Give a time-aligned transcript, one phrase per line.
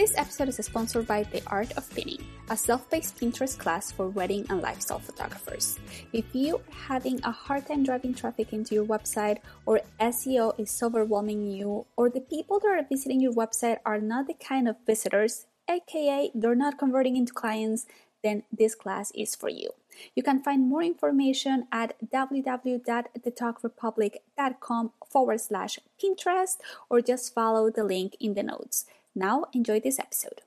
[0.00, 4.46] This episode is sponsored by The Art of Pinning, a self-paced Pinterest class for wedding
[4.48, 5.78] and lifestyle photographers.
[6.14, 10.82] If you are having a hard time driving traffic into your website or SEO is
[10.82, 14.76] overwhelming you or the people that are visiting your website are not the kind of
[14.86, 17.84] visitors, aka they're not converting into clients,
[18.22, 19.68] then this class is for you.
[20.14, 26.56] You can find more information at www.thetogrepublic.com forward slash Pinterest
[26.88, 28.86] or just follow the link in the notes.
[29.14, 30.40] Now, enjoy this episode.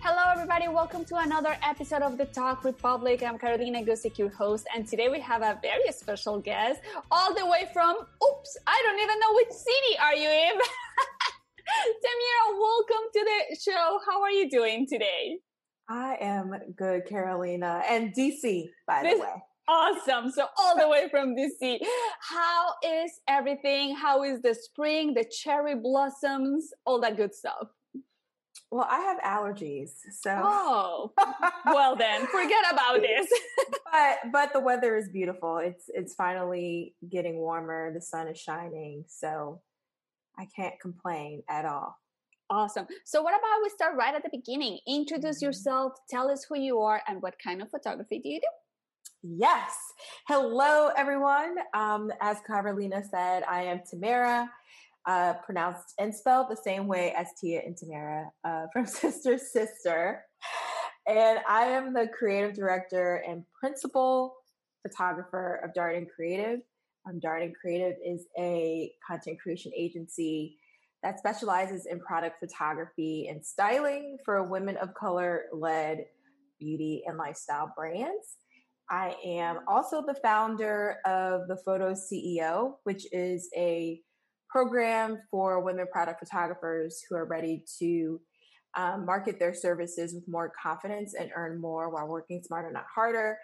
[0.00, 0.68] Hello, everybody.
[0.68, 3.22] Welcome to another episode of the Tog Republic.
[3.22, 7.44] I'm Carolina Guzik, your host, and today we have a very special guest, all the
[7.44, 10.54] way from, oops, I don't even know which city are you in.
[12.04, 13.98] Tamera, welcome to the show.
[14.08, 15.38] How are you doing today?
[15.88, 19.42] I am good, Carolina, and DC, by This- the way.
[19.68, 20.30] Awesome.
[20.30, 21.80] So all the way from DC.
[22.20, 23.94] How is everything?
[23.96, 27.68] How is the spring, the cherry blossoms, all that good stuff?
[28.70, 31.12] Well, I have allergies, so Oh,
[31.66, 33.28] well then, forget about this.
[33.92, 35.58] but but the weather is beautiful.
[35.58, 37.92] It's it's finally getting warmer.
[37.92, 39.60] The sun is shining, so
[40.38, 41.96] I can't complain at all.
[42.50, 42.86] Awesome.
[43.04, 44.78] So what about we start right at the beginning?
[44.86, 45.42] Introduce Mhm.
[45.42, 48.46] yourself, tell us who you are and what kind of photography do you do?
[49.28, 49.76] Yes.
[50.28, 51.56] Hello, everyone.
[51.74, 54.48] Um, as Carolina said, I am Tamera,
[55.04, 60.22] uh, pronounced and spelled the same way as Tia and Tamera uh, from Sister Sister.
[61.08, 64.36] And I am the creative director and principal
[64.86, 66.60] photographer of Darden Creative.
[67.08, 70.56] Um, Darden Creative is a content creation agency
[71.02, 76.04] that specializes in product photography and styling for women of color led
[76.60, 78.36] beauty and lifestyle brands.
[78.90, 84.00] I am also the founder of the Photo CEO, which is a
[84.48, 88.20] program for women product photographers who are ready to
[88.76, 93.38] um, market their services with more confidence and earn more while working smarter, not harder.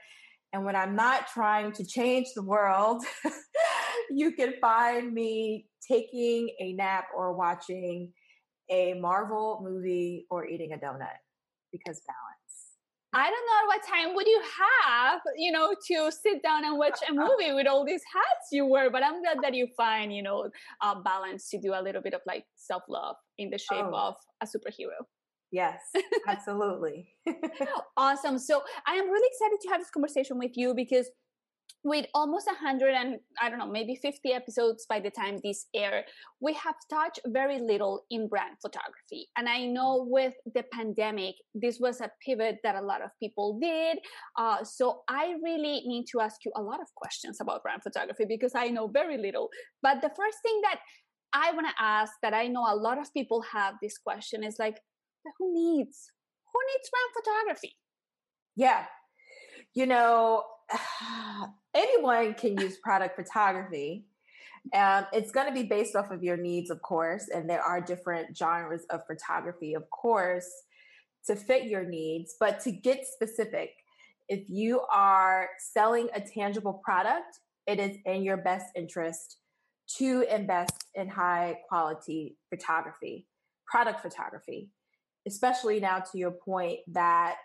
[0.52, 3.02] And when I'm not trying to change the world,
[4.10, 8.12] you can find me taking a nap or watching
[8.70, 11.18] a Marvel movie or eating a donut
[11.72, 12.41] because balance.
[13.14, 16.98] I don't know what time would you have, you know, to sit down and watch
[17.08, 18.90] a movie with all these hats you wear.
[18.90, 20.48] But I'm glad that you find, you know,
[20.82, 23.94] a balance to do a little bit of like self love in the shape Oh.
[24.08, 25.04] of a superhero.
[25.50, 25.82] Yes,
[26.26, 27.08] absolutely.
[27.98, 28.38] Awesome.
[28.38, 31.10] So I am really excited to have this conversation with you because
[31.84, 36.04] with almost 100 and I don't know, maybe 50 episodes by the time this air,
[36.40, 39.28] we have touched very little in brand photography.
[39.36, 43.58] And I know with the pandemic, this was a pivot that a lot of people
[43.60, 43.98] did.
[44.38, 48.26] Uh, so I really need to ask you a lot of questions about brand photography
[48.28, 49.48] because I know very little.
[49.82, 50.80] But the first thing that
[51.32, 54.56] I want to ask that I know a lot of people have this question is
[54.58, 54.78] like,
[55.38, 56.10] who needs
[56.52, 57.76] who needs brand photography?
[58.56, 58.84] Yeah.
[59.74, 60.44] You know,
[61.74, 64.06] anyone can use product photography.
[64.74, 67.80] Um, it's going to be based off of your needs, of course, and there are
[67.80, 70.48] different genres of photography, of course,
[71.26, 72.36] to fit your needs.
[72.38, 73.70] But to get specific,
[74.28, 79.38] if you are selling a tangible product, it is in your best interest
[79.98, 83.26] to invest in high quality photography,
[83.66, 84.70] product photography,
[85.26, 87.38] especially now to your point that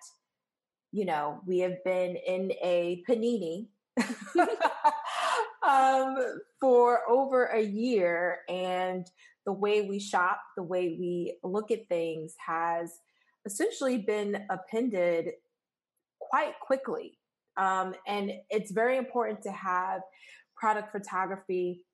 [0.92, 3.68] you know, we have been in a panini
[5.68, 6.16] um,
[6.60, 9.10] for over a year, and
[9.45, 13.00] the way we shop, the way we look at things has
[13.45, 15.31] essentially been appended
[16.19, 17.18] quite quickly.
[17.56, 20.01] Um, and it's very important to have
[20.56, 21.86] product photography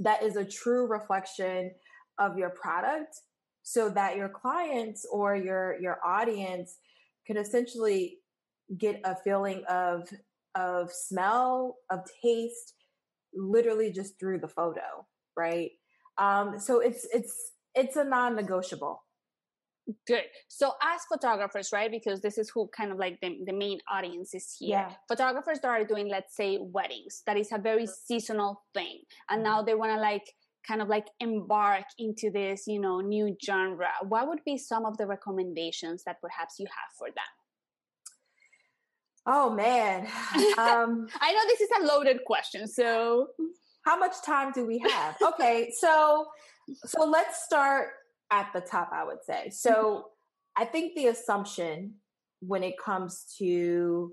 [0.00, 1.70] that is a true reflection
[2.18, 3.20] of your product
[3.62, 6.78] so that your clients or your your audience
[7.26, 8.18] can essentially
[8.78, 10.08] get a feeling of
[10.54, 12.74] of smell of taste
[13.34, 15.04] literally just through the photo
[15.36, 15.70] right
[16.18, 19.02] um so it's it's it's a non-negotiable
[20.06, 23.78] good so as photographers right because this is who kind of like the, the main
[23.90, 24.92] audience is here yeah.
[25.08, 29.58] photographers that are doing let's say weddings that is a very seasonal thing and now
[29.58, 29.66] mm-hmm.
[29.66, 30.32] they want to like
[30.66, 34.96] kind of like embark into this you know new genre what would be some of
[34.96, 37.32] the recommendations that perhaps you have for them?
[39.26, 40.06] Oh man.
[40.58, 43.28] Um, i know this is a loaded question so.
[43.84, 45.16] How much time do we have?
[45.20, 46.26] Okay so
[46.86, 47.88] so let's start
[48.30, 49.50] at the top i would say.
[49.50, 50.06] So
[50.56, 51.94] i think the assumption
[52.40, 54.12] when it comes to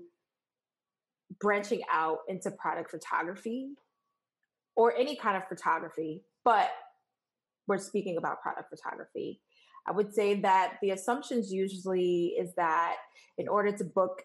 [1.40, 3.70] branching out into product photography
[4.76, 6.70] or any kind of photography but
[7.66, 9.40] we're speaking about product photography.
[9.86, 12.96] I would say that the assumptions usually is that
[13.38, 14.22] in order to book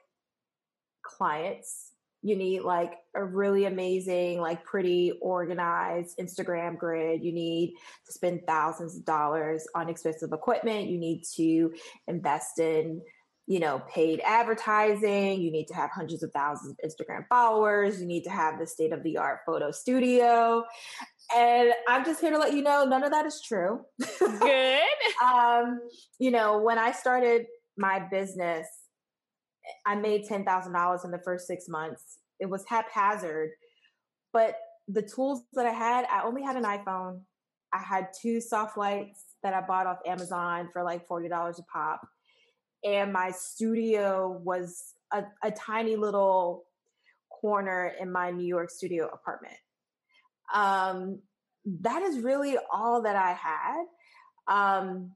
[1.03, 1.91] clients,
[2.21, 7.23] you need like a really amazing, like pretty organized Instagram grid.
[7.23, 7.75] You need
[8.05, 10.89] to spend thousands of dollars on expensive equipment.
[10.89, 11.73] You need to
[12.07, 13.01] invest in
[13.49, 15.39] you know, paid advertising.
[15.39, 17.99] You need to have hundreds of thousands of Instagram followers.
[17.99, 20.65] You need to have the state of the art photo studio.
[21.35, 23.81] And I'm just here to let you know none of that is true.
[24.19, 24.79] Good.
[25.23, 25.81] um,
[26.19, 27.45] you know, when I started
[27.77, 28.67] my business,
[29.85, 32.19] I made $10,000 in the first six months.
[32.39, 33.49] It was haphazard,
[34.31, 34.55] but
[34.87, 37.21] the tools that I had, I only had an iPhone.
[37.73, 42.07] I had two soft lights that I bought off Amazon for like $40 a pop
[42.83, 46.65] and my studio was a, a tiny little
[47.29, 49.55] corner in my New York studio apartment.
[50.53, 51.19] Um,
[51.65, 53.85] that is really all that I had.
[54.47, 55.11] Um,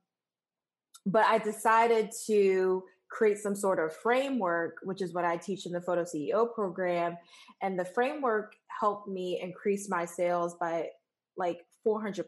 [1.05, 5.71] but I decided to create some sort of framework, which is what I teach in
[5.71, 7.17] the Photo CEO program.
[7.61, 10.89] And the framework helped me increase my sales by
[11.37, 12.25] like 400%.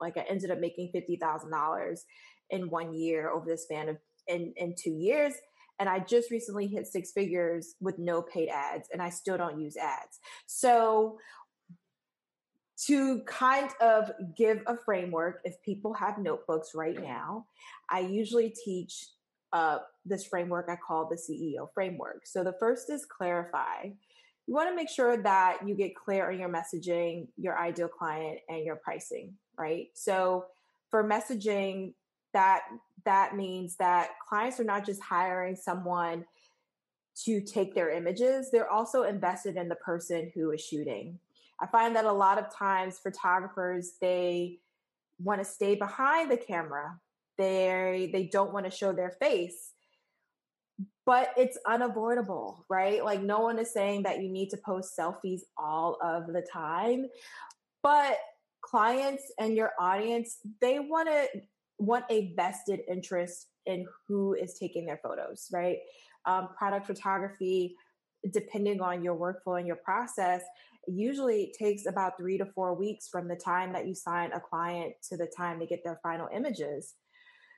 [0.00, 1.98] Like I ended up making $50,000
[2.50, 5.34] in one year over the span of in in two years
[5.78, 9.60] and I just recently hit six figures with no paid ads, and I still don't
[9.60, 10.18] use ads.
[10.46, 11.18] So,
[12.86, 17.46] to kind of give a framework, if people have notebooks right now,
[17.90, 19.06] I usually teach
[19.52, 22.26] uh, this framework I call the CEO framework.
[22.26, 23.84] So, the first is clarify.
[24.46, 28.38] You want to make sure that you get clear on your messaging, your ideal client,
[28.48, 29.88] and your pricing, right?
[29.94, 30.46] So,
[30.90, 31.94] for messaging,
[32.34, 32.62] that
[33.04, 36.24] that means that clients are not just hiring someone
[37.24, 41.18] to take their images, they're also invested in the person who is shooting.
[41.60, 44.60] I find that a lot of times photographers they
[45.18, 46.98] want to stay behind the camera.
[47.36, 49.72] They they don't want to show their face.
[51.04, 53.02] But it's unavoidable, right?
[53.02, 57.06] Like no one is saying that you need to post selfies all of the time.
[57.82, 58.18] But
[58.60, 61.26] clients and your audience, they want to
[61.78, 65.78] want a vested interest in who is taking their photos, right?
[66.26, 67.76] Um, product photography,
[68.32, 70.42] depending on your workflow and your process,
[70.90, 74.94] usually takes about three to four weeks from the time that you sign a client
[75.08, 76.94] to the time they get their final images.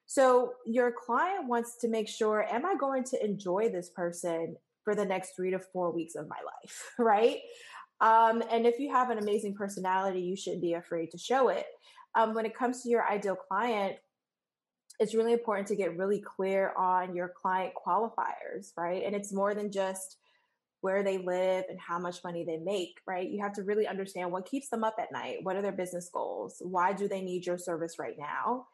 [0.06, 4.94] So your client wants to make sure, am I going to enjoy this person for
[4.94, 7.40] the next three to four weeks of my life, right?
[8.00, 11.66] Um, and if you have an amazing personality, you shouldn't be afraid to show it.
[12.14, 13.96] Um, when it comes to your ideal client,
[14.98, 19.02] it's really important to get really clear on your client qualifiers, right?
[19.04, 20.16] And it's more than just
[20.80, 23.28] where they live and how much money they make, right?
[23.28, 25.38] You have to really understand what keeps them up at night.
[25.42, 26.56] What are their business goals?
[26.60, 28.66] Why do they need your service right now?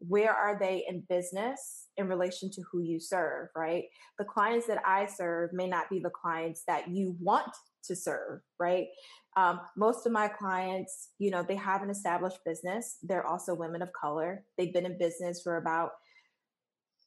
[0.00, 3.84] Where are they in business in relation to who you serve, right?
[4.18, 7.52] The clients that I serve may not be the clients that you want
[7.84, 8.88] to serve, right?
[9.36, 12.98] Um, most of my clients, you know, they have an established business.
[13.02, 14.44] They're also women of color.
[14.58, 15.90] They've been in business for about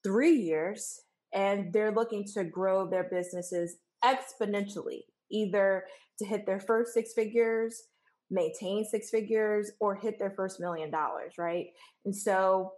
[0.04, 1.02] three years
[1.34, 5.02] and they're looking to grow their businesses exponentially,
[5.32, 5.84] either
[6.20, 7.84] to hit their first six figures,
[8.30, 11.68] maintain six figures, or hit their first million dollars, right?
[12.06, 12.74] And so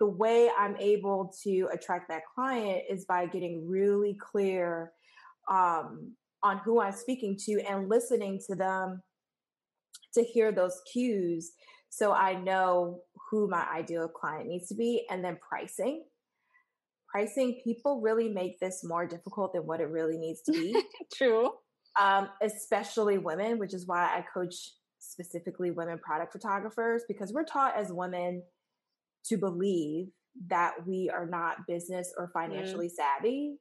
[0.00, 4.92] the way I'm able to attract that client is by getting really clear
[5.50, 6.12] um,
[6.42, 9.02] on who I'm speaking to and listening to them
[10.14, 11.52] to hear those cues
[11.90, 16.04] so I know who my ideal client needs to be and then pricing.
[17.14, 20.76] Pricing, people really make this more difficult than what it really needs to be.
[21.14, 21.50] True.
[22.00, 24.54] Um, especially women, which is why I coach
[24.98, 28.42] specifically women product photographers because we're taught as women
[29.26, 30.08] to believe
[30.48, 32.32] that we are not business or mm.
[32.32, 32.92] financially mm.
[32.92, 33.56] savvy.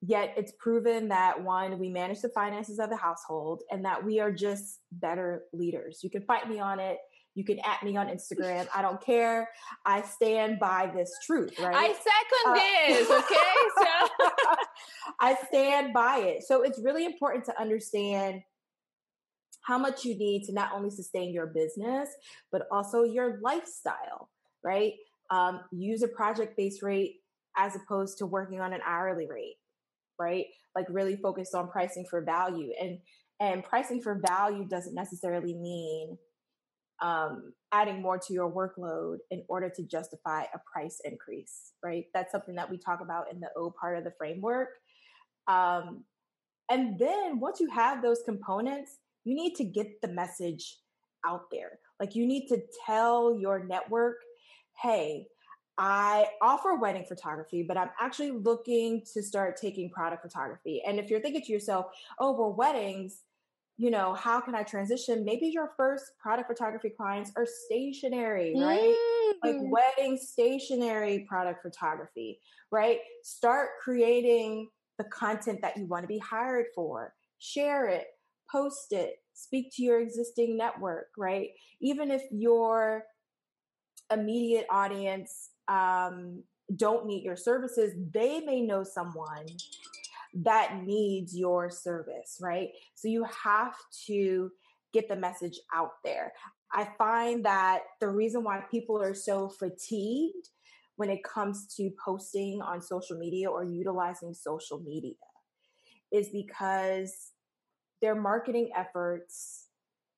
[0.00, 4.18] Yet it's proven that one, we manage the finances of the household and that we
[4.20, 6.00] are just better leaders.
[6.02, 6.98] You can fight me on it.
[7.34, 8.66] You can at me on Instagram.
[8.74, 9.48] I don't care.
[9.84, 11.74] I stand by this truth, right?
[11.74, 13.46] I second uh, this, okay?
[13.78, 14.28] So
[15.20, 16.44] I stand by it.
[16.44, 18.42] So it's really important to understand
[19.62, 22.08] how much you need to not only sustain your business,
[22.52, 24.28] but also your lifestyle,
[24.62, 24.92] right?
[25.30, 27.16] Um, use a project based rate
[27.56, 29.56] as opposed to working on an hourly rate,
[30.18, 30.46] right?
[30.76, 32.72] Like really focus on pricing for value.
[32.80, 32.98] And
[33.40, 36.18] and pricing for value doesn't necessarily mean
[37.02, 42.06] um, adding more to your workload in order to justify a price increase, right?
[42.14, 44.68] That's something that we talk about in the O part of the framework.
[45.48, 46.04] Um,
[46.70, 50.78] and then once you have those components, you need to get the message
[51.26, 51.78] out there.
[52.00, 54.16] Like you need to tell your network,
[54.82, 55.26] hey,
[55.76, 60.82] I offer wedding photography, but I'm actually looking to start taking product photography.
[60.86, 61.86] And if you're thinking to yourself,
[62.20, 63.22] oh, well, weddings,
[63.76, 65.24] you know, how can I transition?
[65.24, 68.94] Maybe your first product photography clients are stationary, right?
[68.94, 69.32] Mm.
[69.42, 72.40] Like wedding stationary product photography,
[72.70, 72.98] right?
[73.22, 77.14] Start creating the content that you want to be hired for.
[77.40, 78.06] Share it,
[78.50, 81.48] post it, speak to your existing network, right?
[81.80, 83.04] Even if your
[84.12, 86.44] immediate audience um,
[86.76, 89.46] don't need your services, they may know someone
[90.42, 92.70] that needs your service, right?
[92.94, 93.74] So you have
[94.06, 94.50] to
[94.92, 96.32] get the message out there.
[96.72, 100.48] I find that the reason why people are so fatigued
[100.96, 105.14] when it comes to posting on social media or utilizing social media
[106.12, 107.32] is because
[108.00, 109.68] their marketing efforts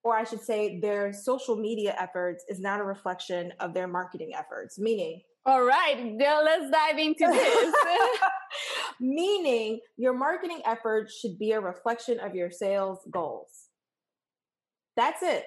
[0.02, 4.32] or I should say their social media efforts is not a reflection of their marketing
[4.38, 7.75] efforts, meaning all right, now let's dive into this.
[9.00, 13.68] Meaning, your marketing efforts should be a reflection of your sales goals.
[14.96, 15.44] That's it.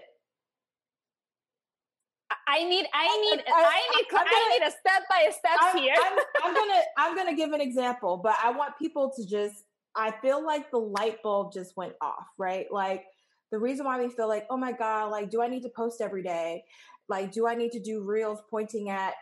[2.48, 5.78] I need, I need, I, I need, gonna, I need a step by step I'm,
[5.78, 5.96] here.
[5.98, 9.64] I'm, I'm gonna, I'm gonna give an example, but I want people to just.
[9.96, 12.68] I feel like the light bulb just went off, right?
[12.72, 13.06] Like
[13.52, 16.00] the reason why we feel like, oh my god, like, do I need to post
[16.00, 16.64] every day?
[17.08, 19.16] Like, do I need to do reels pointing at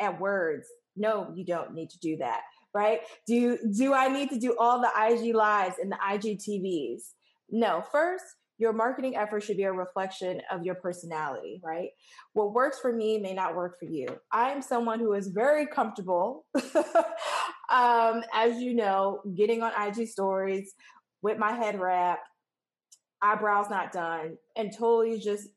[0.00, 0.66] at words?
[0.96, 2.42] No, you don't need to do that
[2.74, 3.00] right?
[3.26, 7.02] Do do I need to do all the IG lives and the IGTVs?
[7.50, 7.82] No.
[7.92, 8.24] First,
[8.58, 11.88] your marketing effort should be a reflection of your personality, right?
[12.32, 14.06] What works for me may not work for you.
[14.30, 16.46] I'm someone who is very comfortable,
[17.70, 20.74] um, as you know, getting on IG stories
[21.22, 22.20] with my head wrap,
[23.20, 25.48] eyebrows not done, and totally just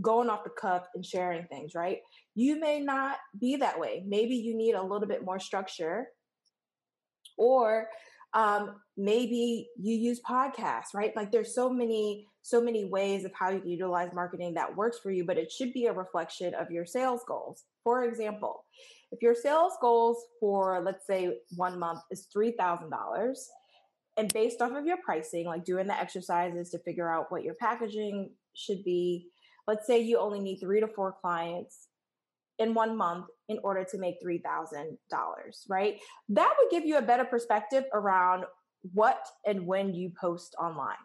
[0.00, 1.98] going off the cuff and sharing things, right?
[2.34, 4.04] You may not be that way.
[4.06, 6.06] Maybe you need a little bit more structure
[7.36, 7.88] or
[8.34, 11.14] um, maybe you use podcasts right?
[11.16, 14.98] Like there's so many so many ways of how you can utilize marketing that works
[15.02, 17.64] for you but it should be a reflection of your sales goals.
[17.84, 18.64] For example
[19.12, 23.36] if your sales goals for let's say one month is $3000
[24.16, 27.54] and based off of your pricing like doing the exercises to figure out what your
[27.54, 29.28] packaging should be
[29.66, 31.88] let's say you only need three to four clients
[32.58, 34.96] in one month in order to make $3,000,
[35.68, 35.98] right?
[36.28, 38.44] That would give you a better perspective around
[38.92, 40.96] what and when you post online,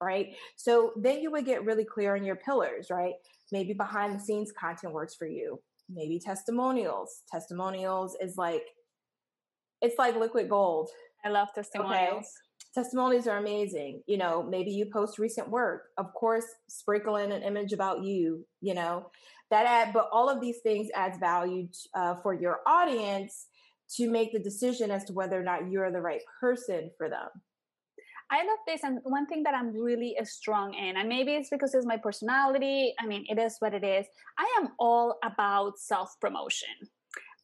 [0.00, 0.34] right?
[0.56, 3.14] So then you would get really clear on your pillars, right?
[3.52, 5.60] Maybe behind the scenes content works for you.
[5.88, 7.22] Maybe testimonials.
[7.30, 8.64] Testimonials is like,
[9.80, 10.90] it's like liquid gold.
[11.24, 12.24] I love testimonials.
[12.24, 12.26] Okay?
[12.74, 14.02] testimonies are amazing.
[14.06, 15.88] You know, maybe you post recent work.
[15.96, 19.10] Of course, sprinkle in an image about you, you know,
[19.50, 23.46] that add, but all of these things adds value uh, for your audience
[23.96, 27.28] to make the decision as to whether or not you're the right person for them.
[28.30, 28.84] I love this.
[28.84, 32.94] And one thing that I'm really strong in, and maybe it's because it's my personality.
[33.00, 34.06] I mean, it is what it is.
[34.38, 36.68] I am all about self promotion.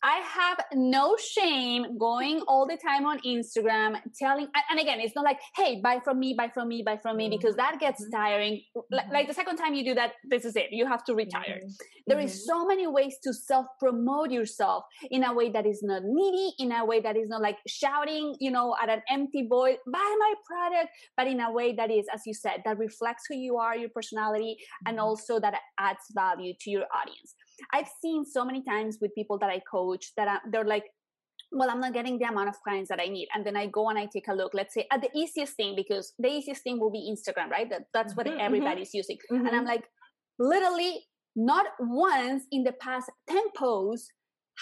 [0.04, 5.25] I have no shame going all the time on Instagram telling, and again, it's not
[5.25, 8.14] like, hey, buy from me, buy from me, buy from me, because that gets mm-hmm.
[8.14, 8.61] tiring.
[8.76, 9.12] Mm-hmm.
[9.14, 10.66] Like the second time you do that, this is it.
[10.73, 11.61] You have to retire.
[11.64, 11.84] Mm-hmm.
[12.06, 12.52] There is mm-hmm.
[12.52, 16.70] so many ways to self promote yourself in a way that is not needy, in
[16.73, 20.34] a way that is not like shouting, you know, at an empty void, buy my
[20.46, 23.75] product, but in a way that is, as you said, that reflects who you are,
[23.75, 25.06] your personality, and mm-hmm.
[25.06, 27.34] also that adds value to your audience.
[27.73, 30.85] I've seen so many times with people that I coach that I, they're like,
[31.52, 33.28] well, I'm not getting the amount of clients that I need.
[33.35, 35.75] And then I go and I take a look, let's say at the easiest thing,
[35.76, 37.68] because the easiest thing will be Instagram, right?
[37.71, 38.47] That, that's what mm-hmm, mm-hmm.
[38.47, 39.18] everybody's using.
[39.30, 39.47] Mm-hmm.
[39.47, 39.85] And I'm like,
[40.38, 41.06] literally,
[41.37, 44.09] not once in the past 10 posts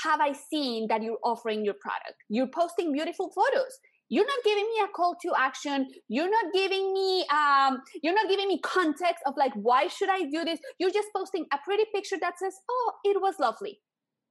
[0.05, 2.17] have I seen that you're offering your product.
[2.29, 3.79] You're posting beautiful photos.
[4.13, 5.89] You're not giving me a call to action.
[6.09, 10.25] You're not giving me um, you're not giving me context of like why should I
[10.31, 10.59] do this.
[10.79, 13.81] You're just posting a pretty picture that says, "Oh, it was lovely."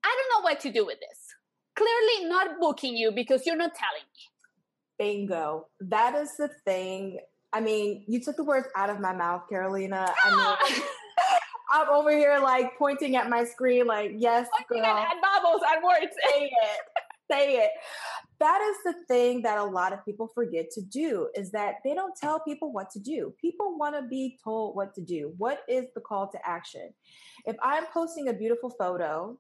[0.03, 1.19] I don't know what to do with this.
[1.75, 4.21] Clearly not booking you because you're not telling me.
[4.99, 5.65] Bingo.
[5.79, 7.17] That is the thing.
[7.51, 10.13] I mean, you took the words out of my mouth, Carolina.
[10.23, 10.29] I
[10.69, 10.83] mean,
[11.73, 14.95] I'm over here like pointing at my screen, like, yes, pointing girl.
[14.95, 16.13] At, bubbles and words.
[16.29, 16.79] Say it.
[17.31, 17.71] Say it.
[18.41, 21.93] That is the thing that a lot of people forget to do is that they
[21.93, 23.31] don't tell people what to do.
[23.39, 25.35] People want to be told what to do.
[25.37, 26.89] What is the call to action?
[27.45, 29.37] If I'm posting a beautiful photo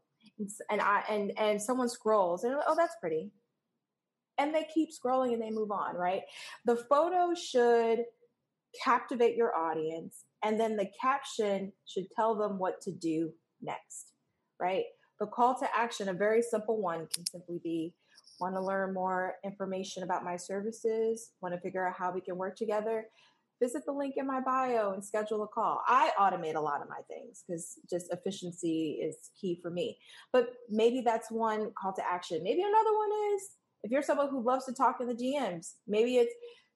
[0.69, 3.31] and I and and someone scrolls and oh that's pretty.
[4.37, 6.21] And they keep scrolling and they move on, right?
[6.65, 8.05] The photo should
[8.83, 13.31] captivate your audience and then the caption should tell them what to do
[13.63, 14.13] next,
[14.59, 14.85] right?
[15.19, 17.95] The call to action, a very simple one, can simply be
[18.41, 22.35] want to learn more information about my services, want to figure out how we can
[22.35, 23.05] work together,
[23.61, 25.81] visit the link in my bio and schedule a call.
[25.87, 29.99] I automate a lot of my things because just efficiency is key for me.
[30.33, 32.41] But maybe that's one call to action.
[32.43, 33.49] Maybe another one is
[33.83, 36.33] if you're someone who loves to talk in the DMs, maybe it's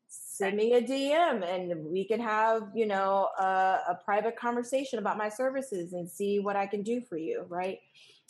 [0.07, 5.17] send me a DM and we can have, you know, a, a, private conversation about
[5.17, 7.79] my services and see what I can do for you, right?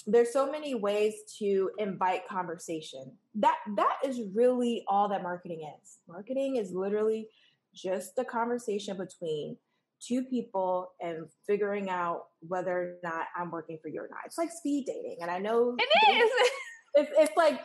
[0.08, 3.12] There's so many ways to invite conversation.
[3.36, 5.98] That that is really all that marketing is.
[6.08, 7.28] Marketing is literally
[7.74, 9.58] just a conversation between
[10.06, 14.20] two people and figuring out whether or not I'm working for you or not.
[14.26, 15.18] It's like speed dating.
[15.22, 16.32] And I know it is.
[16.98, 17.60] It's, it's like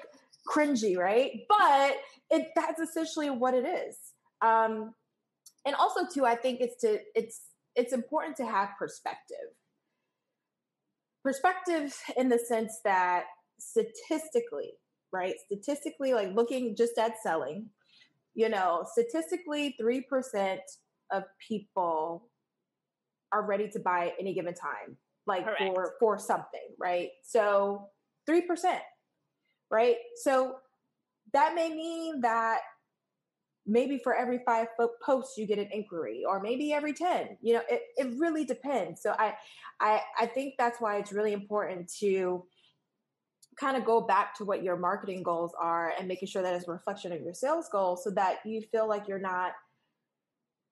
[0.53, 1.43] cringy, right?
[1.49, 1.99] But
[2.31, 3.97] it that's essentially what it is.
[4.43, 4.93] Um,
[5.65, 7.43] and also too, I think it's to it's
[7.77, 9.37] it's important to have perspective.
[11.23, 13.25] Perspective in the sense that
[13.59, 14.73] statistically,
[15.13, 15.35] right?
[15.47, 17.67] Statistically, like looking just at selling,
[18.35, 20.61] you know, statistically, three percent
[21.13, 22.29] of people
[23.33, 25.61] are ready to buy at any given time, like Correct.
[25.61, 27.11] for for something, right?
[27.23, 27.89] So
[28.27, 28.83] three percent,
[29.71, 29.97] right?
[30.23, 30.57] So
[31.33, 32.61] that may mean that
[33.67, 34.69] maybe for every five
[35.05, 39.03] posts you get an inquiry or maybe every 10 you know it, it really depends.
[39.03, 39.35] So I,
[39.81, 42.45] I i think that's why it's really important to
[43.59, 46.69] kind of go back to what your marketing goals are and making sure that it's
[46.69, 49.53] a reflection of your sales goals so that you feel like you're not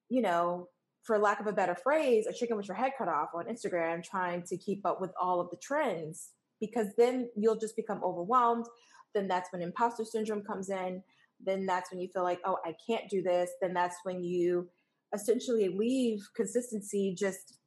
[0.09, 0.69] you know
[1.03, 4.03] for lack of a better phrase a chicken with your head cut off on instagram
[4.03, 8.67] trying to keep up with all of the trends because then you'll just become overwhelmed.
[9.15, 11.03] Then that's when imposter syndrome comes in
[11.45, 13.51] then that's when you feel like, oh, I can't do this.
[13.61, 14.69] Then that's when you
[15.15, 17.59] essentially leave consistency just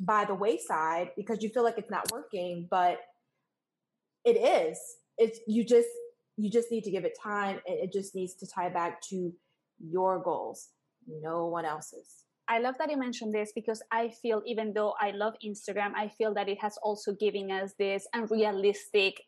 [0.00, 2.98] by the wayside because you feel like it's not working, but
[4.24, 4.78] it is.
[5.18, 5.88] It's you just
[6.36, 9.32] you just need to give it time and it just needs to tie back to
[9.78, 10.68] your goals,
[11.08, 12.24] no one else's.
[12.48, 16.08] I love that you mentioned this because I feel even though I love Instagram, I
[16.08, 19.20] feel that it has also given us this unrealistic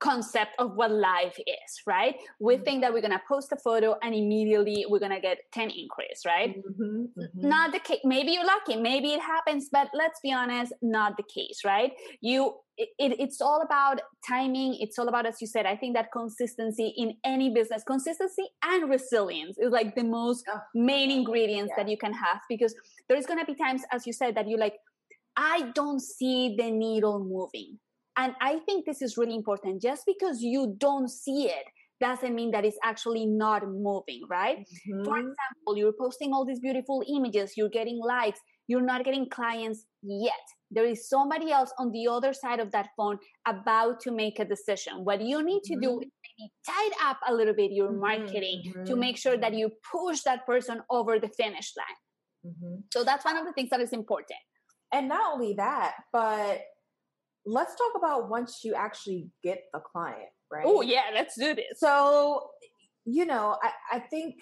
[0.00, 2.16] concept of what life is, right?
[2.40, 2.64] We mm-hmm.
[2.64, 6.56] think that we're gonna post a photo and immediately we're gonna get 10 inquiries, right?
[6.56, 7.48] Mm-hmm, mm-hmm.
[7.48, 8.00] Not the case.
[8.04, 11.92] Maybe you're lucky, maybe it happens, but let's be honest, not the case, right?
[12.20, 14.74] You it, it's all about timing.
[14.80, 18.88] It's all about, as you said, I think that consistency in any business, consistency and
[18.88, 21.84] resilience is like the most oh, main ingredients yeah.
[21.84, 22.74] that you can have because
[23.06, 24.76] there's gonna be times, as you said, that you like,
[25.36, 27.78] I don't see the needle moving
[28.16, 29.82] and I think this is really important.
[29.82, 31.64] Just because you don't see it
[32.00, 34.58] doesn't mean that it's actually not moving, right?
[34.58, 35.04] Mm-hmm.
[35.04, 39.84] For example, you're posting all these beautiful images, you're getting likes, you're not getting clients
[40.02, 40.46] yet.
[40.70, 44.44] There is somebody else on the other side of that phone about to make a
[44.44, 45.04] decision.
[45.04, 45.82] What you need to mm-hmm.
[45.82, 48.00] do is maybe tight up a little bit your mm-hmm.
[48.00, 48.84] marketing mm-hmm.
[48.84, 52.52] to make sure that you push that person over the finish line.
[52.52, 52.76] Mm-hmm.
[52.92, 54.38] So that's one of the things that is important.
[54.92, 56.62] And not only that, but
[57.50, 60.64] let's talk about once you actually get the client, right?
[60.66, 61.78] Oh, yeah, let's do this.
[61.78, 62.50] So,
[63.04, 64.36] you know, I, I think,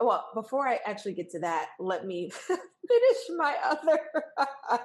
[0.00, 3.98] well, before I actually get to that, let me finish my other.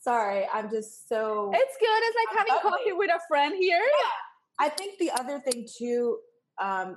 [0.00, 1.50] Sorry, I'm just so.
[1.52, 1.88] It's good.
[1.88, 2.70] It's like I'm having ugly.
[2.70, 3.80] coffee with a friend here.
[3.80, 4.66] Yeah.
[4.66, 6.18] I think the other thing too
[6.60, 6.96] um,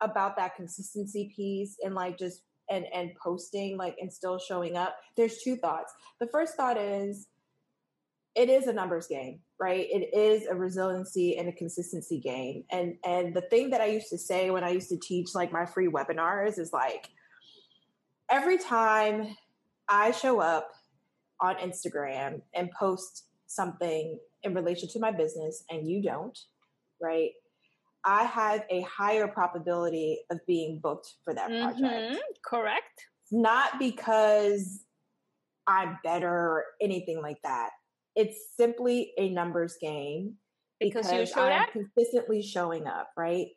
[0.00, 4.96] about that consistency piece and like just and and posting like and still showing up.
[5.16, 5.92] There's two thoughts.
[6.18, 7.28] The first thought is
[8.36, 9.86] it is a numbers game, right?
[9.90, 12.64] It is a resiliency and a consistency game.
[12.70, 15.50] And and the thing that I used to say when I used to teach like
[15.50, 17.08] my free webinars is like
[18.30, 19.34] every time
[19.88, 20.70] I show up
[21.40, 26.38] on Instagram and post something in relation to my business and you don't,
[27.00, 27.30] right?
[28.04, 31.80] I have a higher probability of being booked for that project.
[31.82, 33.06] Mm-hmm, correct.
[33.32, 34.84] Not because
[35.66, 37.70] I'm better or anything like that.
[38.16, 40.34] It's simply a numbers game
[40.80, 43.48] because, because you I'm consistently showing up, right?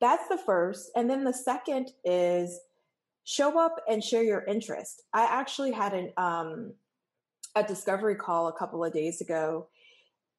[0.00, 0.90] That's the first.
[0.96, 2.58] And then the second is
[3.24, 5.02] show up and share your interest.
[5.14, 6.74] I actually had an um
[7.56, 9.68] a discovery call a couple of days ago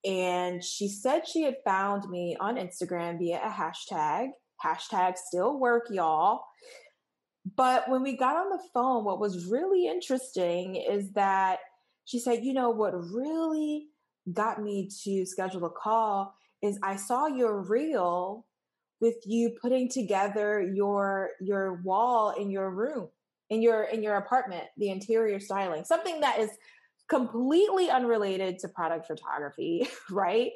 [0.04, 4.30] and she said she had found me on Instagram via a hashtag.
[4.64, 6.44] Hashtag still work, y'all.
[7.56, 11.60] But when we got on the phone, what was really interesting is that
[12.06, 13.88] she said, you know, what really
[14.32, 18.46] got me to schedule a call is I saw your reel
[19.00, 23.10] with you putting together your your wall in your room
[23.50, 26.52] in your in your apartment the interior styling something that is
[27.12, 30.52] completely unrelated to product photography, right?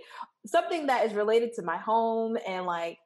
[0.46, 2.98] Something that is related to my home and like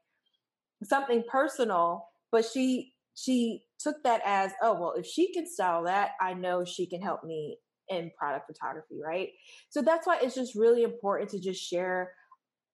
[0.83, 6.11] something personal, but she she took that as, oh, well, if she can style that,
[6.21, 7.57] I know she can help me
[7.89, 9.29] in product photography, right?
[9.69, 12.11] So that's why it's just really important to just share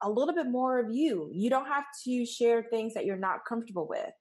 [0.01, 1.29] a little bit more of you.
[1.33, 4.11] You don't have to share things that you're not comfortable with.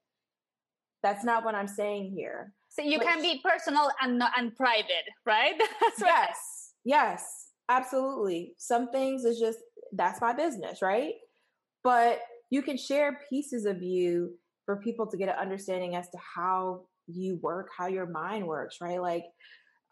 [1.03, 2.53] That's not what I'm saying here.
[2.71, 5.55] So you can be personal and and private, right?
[5.81, 8.55] That's yes, yes, absolutely.
[8.59, 9.59] Some things is just
[9.93, 11.15] that's my business, right?
[11.85, 16.19] But you can share pieces of you for people to get an understanding as to
[16.19, 19.01] how you work, how your mind works, right?
[19.01, 19.25] Like,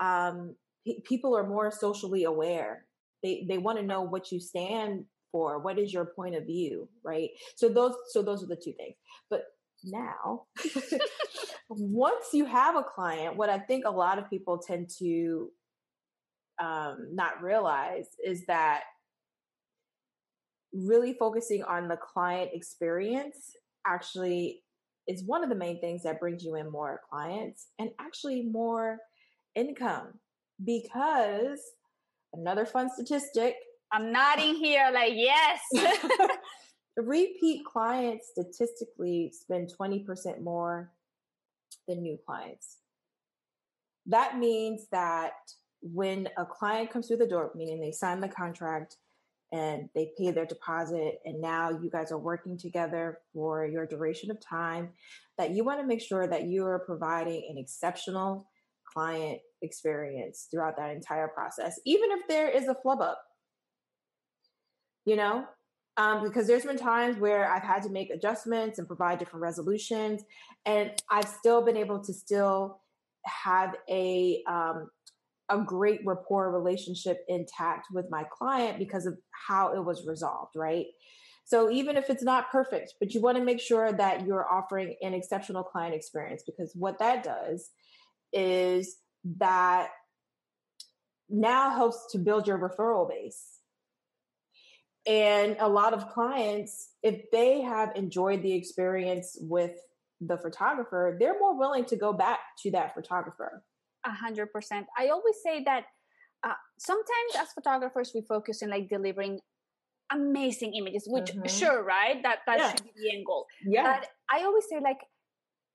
[0.01, 0.57] um,
[1.05, 2.87] people are more socially aware.
[3.23, 5.59] They they want to know what you stand for.
[5.59, 7.31] What is your point of view, right?
[7.57, 8.97] So those so those are the two things.
[9.31, 9.45] But
[9.85, 10.45] now
[11.69, 15.51] once you have a client what i think a lot of people tend to
[16.61, 18.83] um, not realize is that
[20.73, 24.63] really focusing on the client experience actually
[25.09, 28.99] is one of the main things that brings you in more clients and actually more
[29.57, 30.13] income
[30.65, 31.61] because
[32.33, 33.57] another fun statistic
[33.93, 35.61] i'm nodding here like yes
[36.97, 40.93] repeat clients statistically spend 20% more
[41.89, 42.79] than new clients.
[44.07, 45.33] That means that
[45.81, 48.97] when a client comes through the door, meaning they sign the contract
[49.53, 54.31] and they pay their deposit, and now you guys are working together for your duration
[54.31, 54.89] of time,
[55.37, 58.49] that you want to make sure that you are providing an exceptional
[58.93, 63.23] client experience throughout that entire process, even if there is a flub up.
[65.05, 65.45] You know,
[65.97, 70.23] um, because there's been times where I've had to make adjustments and provide different resolutions,
[70.65, 72.81] and I've still been able to still
[73.27, 74.89] have a um,
[75.49, 80.87] a great rapport relationship intact with my client because of how it was resolved, right?
[81.45, 84.95] So even if it's not perfect, but you want to make sure that you're offering
[85.03, 87.71] an exceptional client experience because what that does
[88.33, 88.97] is
[89.39, 89.89] that
[91.29, 93.53] now helps to build your referral base
[95.07, 99.73] and a lot of clients, if they have enjoyed the experience with
[100.21, 103.65] the photographer, they're more willing to go back to that photographer.
[104.05, 104.87] A hundred percent.
[104.97, 105.85] I always say that
[106.45, 109.41] uh, sometimes as photographers, we focus on like delivering
[110.13, 111.47] amazing images, which mm-hmm.
[111.47, 112.23] sure, right?
[112.23, 112.71] That that yeah.
[112.71, 113.47] should be the end goal.
[113.65, 113.83] Yeah.
[113.83, 114.99] But I always say like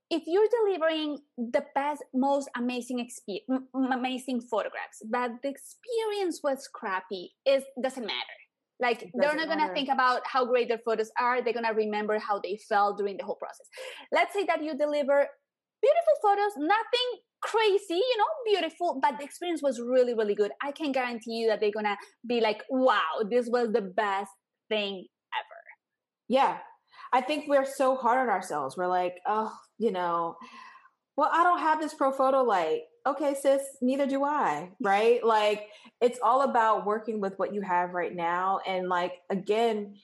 [0.09, 7.31] if you're delivering the best, most amazing experience, amazing photographs, but the experience was crappy,
[7.45, 8.37] it doesn't matter.
[8.79, 11.73] Like they're not going to think about how great their photos are they're going to
[11.73, 13.67] remember how they felt during the whole process.
[14.11, 15.27] Let's say that you deliver
[15.81, 20.51] beautiful photos nothing crazy you know beautiful but the experience was really really good.
[20.61, 24.31] I can guarantee you that they're going to be like wow this was the best
[24.69, 25.61] thing ever.
[26.27, 26.57] Yeah.
[27.13, 28.77] I think we're so hard on ourselves.
[28.77, 30.35] We're like oh you know
[31.15, 35.23] well i don't have this Profoto light okay, sis, neither do I, right?
[35.23, 35.69] like
[36.01, 38.59] it's all about working with what you have right now.
[38.67, 39.95] And like, again,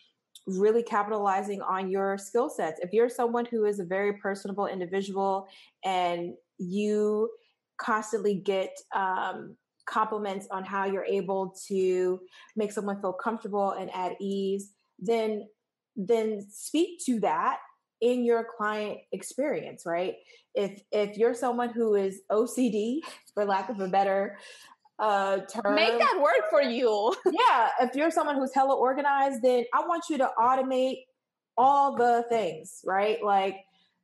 [0.48, 2.80] really capitalizing on your skill sets.
[2.82, 5.48] If you're someone who is a very personable individual
[5.86, 7.30] and you
[7.78, 9.56] constantly get um,
[9.86, 12.20] compliments on how you're able to
[12.56, 15.48] make someone feel comfortable and at ease, then
[15.96, 17.60] then speak to that
[18.04, 20.16] in your client experience, right?
[20.54, 23.00] If if you're someone who is OCD,
[23.34, 24.38] for lack of a better
[25.00, 25.76] uh term.
[25.76, 27.16] Make that work for you.
[27.26, 30.98] yeah, if you're someone who's hella organized, then I want you to automate
[31.58, 33.24] all the things, right?
[33.24, 33.56] Like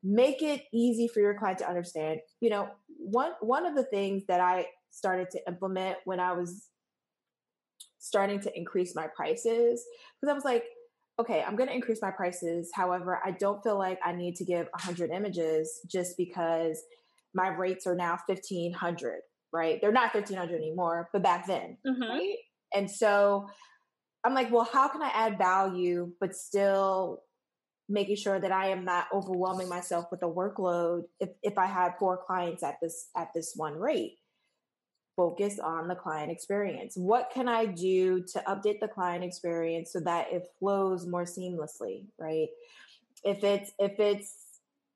[0.01, 2.21] make it easy for your client to understand.
[2.39, 6.69] You know, one one of the things that I started to implement when I was
[7.99, 9.85] starting to increase my prices
[10.19, 10.63] because I was like,
[11.19, 12.71] okay, I'm going to increase my prices.
[12.73, 16.81] However, I don't feel like I need to give 100 images just because
[17.33, 19.19] my rates are now 1500,
[19.51, 19.79] right?
[19.81, 22.01] They're not 1500 anymore, but back then, mm-hmm.
[22.01, 22.37] right?
[22.73, 23.47] And so
[24.23, 27.23] I'm like, well, how can I add value but still
[27.89, 31.93] making sure that I am not overwhelming myself with a workload if, if I have
[31.99, 34.18] four clients at this at this one rate?
[35.19, 36.95] Focus on the client experience.
[36.95, 42.05] What can I do to update the client experience so that it flows more seamlessly,
[42.17, 42.47] right?
[43.25, 44.33] If it's if it's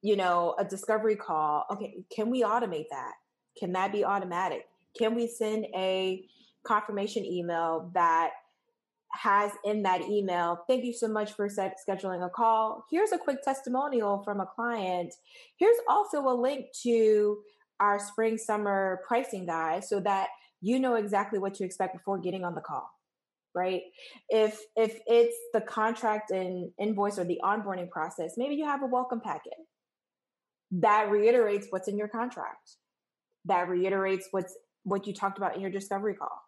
[0.01, 3.15] you know a discovery call, okay, can we automate that?
[3.59, 4.69] Can that be automatic?
[4.97, 6.25] Can we send a
[6.63, 8.31] confirmation email that
[9.13, 12.85] has in that email, thank you so much for set, scheduling a call.
[12.89, 15.13] Here's a quick testimonial from a client.
[15.57, 17.37] Here's also a link to
[17.83, 20.29] our spring summer pricing guide so that
[20.61, 22.89] you know exactly what to expect before getting on the call
[23.55, 23.81] right?
[24.29, 28.87] If if it's the contract and invoice or the onboarding process maybe you have a
[28.87, 29.53] welcome packet.
[30.71, 32.71] That reiterates what's in your contract.
[33.45, 36.41] That reiterates what's what you talked about in your discovery call.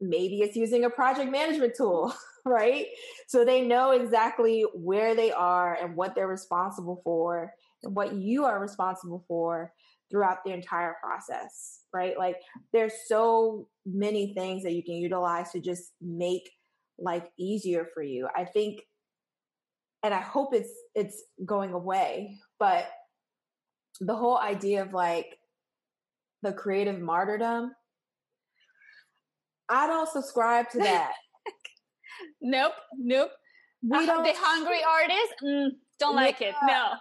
[0.00, 2.14] Maybe it's using a project management tool,
[2.46, 2.86] right?
[3.28, 8.44] So they know exactly where they are and what they're responsible for and what you
[8.44, 9.72] are responsible for
[10.10, 12.16] throughout the entire process, right?
[12.18, 12.36] Like
[12.72, 16.50] there's so many things that you can utilize to just make
[16.98, 18.28] life easier for you.
[18.34, 18.80] I think
[20.02, 22.88] and I hope it's it's going away, but
[24.00, 25.38] the whole idea of like
[26.42, 27.72] the creative martyrdom
[29.68, 31.12] I don't subscribe to that.
[32.40, 33.30] nope, nope.
[33.82, 34.24] We uh, don't.
[34.24, 36.54] The hungry artist, mm, don't yeah, like it.
[36.66, 36.92] No,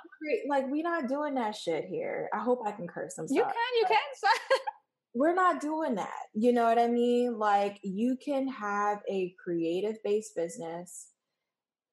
[0.47, 2.29] like we're not doing that shit here.
[2.33, 3.17] I hope I can curse.
[3.17, 3.39] I'm sorry.
[3.39, 4.59] You can, you can.
[5.13, 6.23] we're not doing that.
[6.33, 7.37] You know what I mean?
[7.37, 11.07] Like you can have a creative based business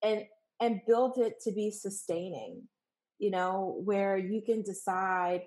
[0.02, 0.24] and
[0.60, 2.62] and build it to be sustaining.
[3.18, 5.42] You know, where you can decide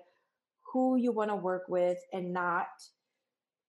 [0.72, 2.66] who you want to work with and not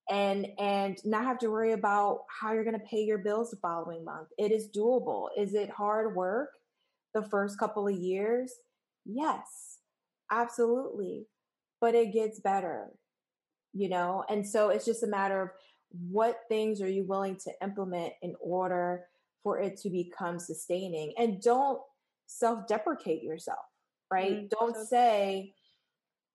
[0.09, 3.57] and and not have to worry about how you're going to pay your bills the
[3.57, 4.29] following month.
[4.37, 5.27] It is doable.
[5.37, 6.49] Is it hard work
[7.21, 8.53] the first couple of years?
[9.05, 9.79] Yes,
[10.31, 11.27] absolutely.
[11.79, 12.87] But it gets better,
[13.73, 14.23] you know?
[14.29, 15.49] And so it's just a matter of
[16.09, 19.05] what things are you willing to implement in order
[19.43, 21.79] for it to become sustaining and don't
[22.25, 23.65] self-deprecate yourself,
[24.11, 24.31] right?
[24.31, 24.47] Mm-hmm.
[24.49, 25.53] Don't say,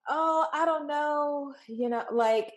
[0.09, 2.53] "Oh, I don't know," you know, like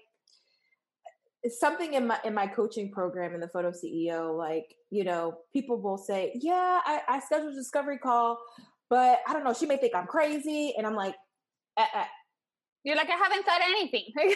[1.46, 5.38] it's something in my in my coaching program in the photo ceo like you know
[5.54, 8.40] people will say yeah i, I scheduled a discovery call
[8.90, 11.14] but i don't know she may think i'm crazy and i'm like
[11.78, 12.06] eh, eh.
[12.84, 14.06] you're like i haven't said anything.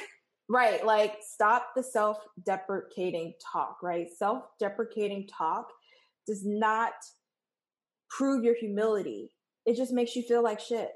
[0.52, 4.08] Right like stop the self-deprecating talk right?
[4.18, 5.68] Self-deprecating talk
[6.26, 6.94] does not
[8.10, 9.30] prove your humility.
[9.68, 10.90] It just makes you feel like shit.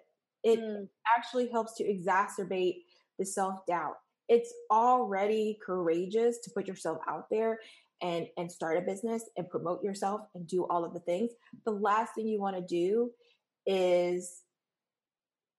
[0.43, 0.87] It mm.
[1.15, 2.77] actually helps to exacerbate
[3.19, 3.93] the self-doubt
[4.29, 7.59] it's already courageous to put yourself out there
[8.01, 11.31] and and start a business and promote yourself and do all of the things.
[11.65, 13.11] The last thing you want to do
[13.65, 14.41] is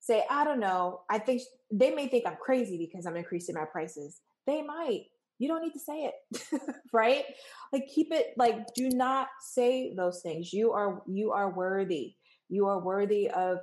[0.01, 1.01] say i don't know.
[1.11, 4.21] I think they may think i'm crazy because i'm increasing my prices.
[4.47, 5.07] They might.
[5.39, 6.61] You don't need to say it
[6.93, 7.25] right?
[7.73, 10.53] Like keep it like do not say those things.
[10.53, 12.15] You are you are worthy.
[12.49, 13.59] You are worthy of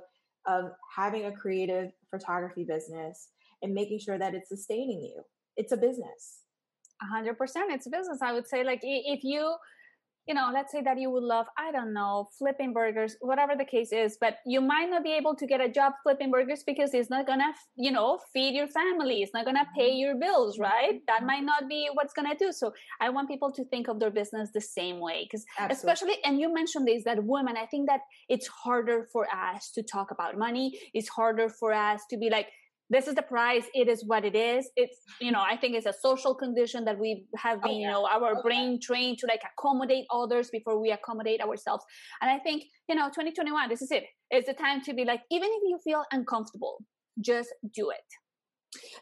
[0.46, 3.28] of having a creative photography business
[3.62, 5.22] and making sure that it's sustaining you.
[5.56, 6.40] It's a business.
[7.02, 8.18] A hundred percent, it's a business.
[8.22, 9.54] I would say, like, if you,
[10.28, 13.64] you know, let's say that you would love, I don't know, flipping burgers, whatever the
[13.64, 16.94] case is, but you might not be able to get a job flipping burgers because
[16.94, 19.22] it's not gonna, you know, feed your family.
[19.22, 21.00] It's not gonna pay your bills, right?
[21.08, 21.26] That mm-hmm.
[21.26, 22.52] might not be what's gonna do.
[22.52, 26.38] So I want people to think of their business the same way, because especially, and
[26.38, 30.38] you mentioned this that women, I think that it's harder for us to talk about
[30.38, 30.78] money.
[30.94, 32.46] It's harder for us to be like,
[32.92, 34.68] this is the price it is what it is.
[34.76, 37.74] It's you know i think it's a social condition that we have oh, been oh,
[37.74, 37.80] yeah.
[37.80, 38.40] you know our okay.
[38.44, 41.84] brain trained to like accommodate others before we accommodate ourselves.
[42.20, 44.04] And i think you know 2021 this is it.
[44.30, 46.84] It's the time to be like even if you feel uncomfortable
[47.20, 48.08] just do it.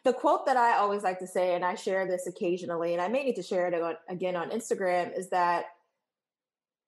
[0.04, 3.08] The quote that i always like to say and i share this occasionally and i
[3.08, 5.64] may need to share it on, again on instagram is that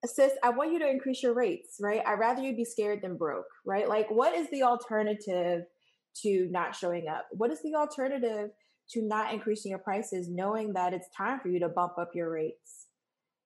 [0.05, 2.03] sis i want you to increase your rates right?
[2.05, 3.89] I'd rather you be scared than broke right?
[3.89, 5.63] Like what is the alternative
[6.23, 7.27] to not showing up?
[7.31, 8.51] What is the alternative
[8.91, 12.31] to not increasing your prices, knowing that it's time for you to bump up your
[12.31, 12.87] rates.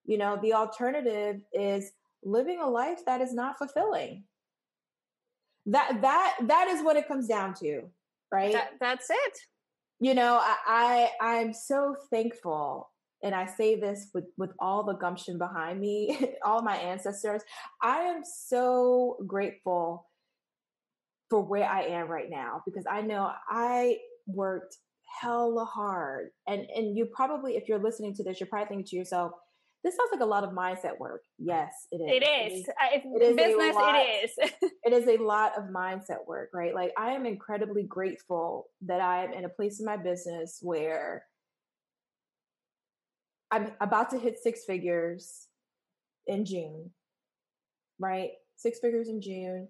[0.05, 1.92] You know, the alternative is
[2.24, 4.24] living a life that is not fulfilling.
[5.66, 7.83] That that that is what it comes down to,
[8.33, 8.52] right?
[8.52, 9.38] That, that's it.
[9.98, 12.90] You know, I, I I'm so thankful
[13.22, 17.42] and I say this with with all the gumption behind me, all my ancestors.
[17.83, 20.05] I am so grateful
[21.30, 24.76] for where I am right now because I know I worked
[25.20, 26.28] hella hard.
[26.46, 29.32] And and you probably, if you're listening to this, you're probably thinking to yourself,
[29.84, 31.22] this sounds like a lot of mindset work.
[31.38, 32.10] Yes, it is.
[32.10, 32.52] It is.
[32.52, 33.74] It is, it is business.
[33.74, 34.70] Lot, it is.
[34.84, 36.74] it is a lot of mindset work, right?
[36.74, 41.24] Like I am incredibly grateful that I am in a place in my business where
[43.50, 45.46] I'm about to hit six figures
[46.26, 46.90] in June,
[48.00, 48.30] right?
[48.56, 49.68] Six figures in June,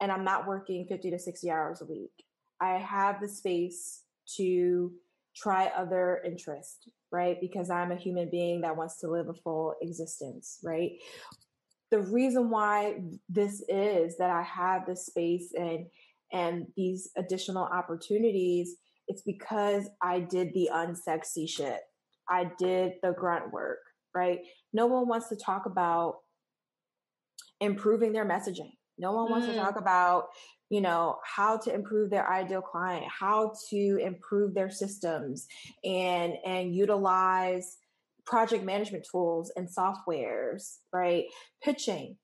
[0.00, 2.12] and I'm not working 50 to 60 hours a week.
[2.60, 4.02] I have the space
[4.36, 4.92] to
[5.36, 7.38] try other interests, right?
[7.40, 10.92] Because I'm a human being that wants to live a full existence, right?
[11.90, 15.86] The reason why this is that I have this space and
[16.32, 18.76] and these additional opportunities,
[19.06, 21.80] it's because I did the unsexy shit.
[22.28, 23.80] I did the grunt work,
[24.14, 24.38] right?
[24.72, 26.20] No one wants to talk about
[27.60, 28.72] improving their messaging.
[28.98, 29.52] No one wants mm.
[29.52, 30.28] to talk about
[30.72, 35.46] you know how to improve their ideal client how to improve their systems
[35.84, 37.76] and and utilize
[38.24, 41.26] project management tools and softwares right?
[41.62, 42.16] Pitching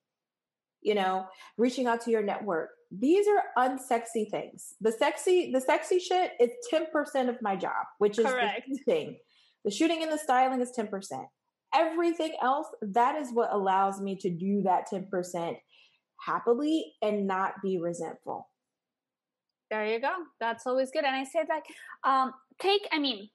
[0.81, 1.27] you know
[1.57, 2.71] reaching out to your network.
[2.91, 4.73] These are unsexy things.
[4.81, 8.67] The sexy the sexy shit is 10% of my job which is Correct.
[8.67, 9.17] the shooting.
[9.63, 11.25] The shooting and the styling is 10%
[11.75, 15.55] everything else that is what allows me to do that 10%
[16.25, 18.47] happily and not be resentful.
[19.69, 20.13] There you go.
[20.39, 21.03] That's always good.
[21.05, 21.65] And I said like,
[22.03, 23.29] um, take, I mean,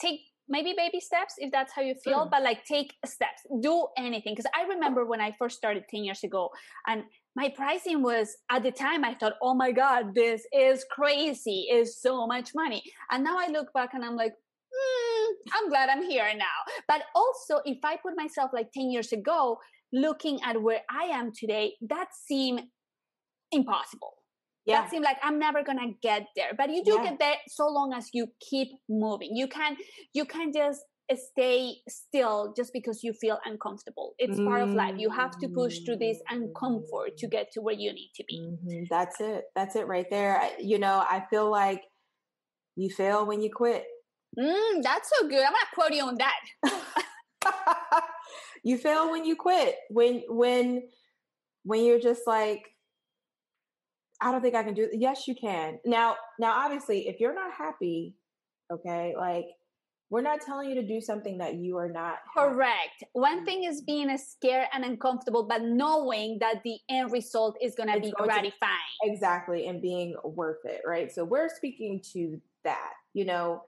[0.00, 2.30] take maybe baby steps if that's how you feel, mm.
[2.30, 4.34] but like take steps, do anything.
[4.34, 6.50] Cause I remember when I first started 10 years ago
[6.86, 7.04] and
[7.36, 12.00] my pricing was at the time I thought, oh my God, this is crazy, is
[12.00, 12.82] so much money.
[13.10, 16.58] And now I look back and I'm like, mm, I'm glad I'm here now.
[16.88, 19.58] But also, if I put myself like 10 years ago,
[19.92, 22.62] looking at where I am today, that seemed
[23.52, 24.14] impossible.
[24.66, 24.82] Yeah.
[24.82, 26.52] That seemed like I'm never gonna get there.
[26.56, 27.10] But you do yeah.
[27.10, 29.30] get there so long as you keep moving.
[29.34, 29.76] You can
[30.12, 30.82] you can just
[31.16, 34.14] stay still just because you feel uncomfortable.
[34.18, 34.48] It's mm-hmm.
[34.48, 34.94] part of life.
[34.98, 38.38] You have to push through this uncomfort to get to where you need to be.
[38.40, 38.84] Mm-hmm.
[38.90, 39.44] That's it.
[39.56, 40.40] That's it right there.
[40.60, 41.82] You know, I feel like
[42.76, 43.84] you fail when you quit.
[44.38, 45.44] Mm, that's so good.
[45.44, 47.76] I'm gonna quote you on that.
[48.62, 49.76] you fail when you quit.
[49.88, 50.82] When when
[51.64, 52.64] when you're just like,
[54.20, 54.90] I don't think I can do it.
[54.94, 55.78] Yes, you can.
[55.84, 58.14] Now, now obviously, if you're not happy,
[58.72, 59.46] okay, like
[60.10, 63.00] we're not telling you to do something that you are not correct.
[63.00, 63.10] Happy.
[63.12, 63.44] One mm-hmm.
[63.44, 68.00] thing is being scared and uncomfortable, but knowing that the end result is going to
[68.00, 68.52] be gratifying.
[69.04, 71.12] To, exactly, and being worth it, right?
[71.12, 72.92] So we're speaking to that.
[73.14, 73.62] You know,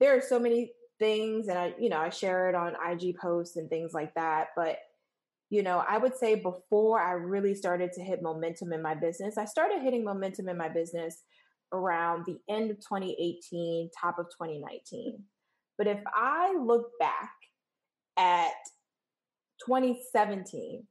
[0.00, 3.56] there are so many things and I, you know, I share it on IG posts
[3.56, 4.48] and things like that.
[4.56, 4.78] But,
[5.50, 9.38] you know, I would say before I really started to hit momentum in my business,
[9.38, 11.22] I started hitting momentum in my business
[11.72, 15.22] around the end of 2018, top of 2019.
[15.76, 17.32] But if I look back
[18.16, 18.52] at
[19.66, 20.86] 2017,